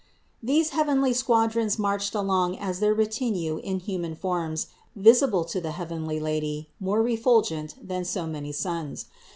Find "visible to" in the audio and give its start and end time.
4.95-5.61